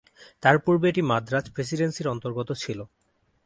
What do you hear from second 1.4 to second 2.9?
প্রেসিডেন্সির অন্তর্গত ছিল।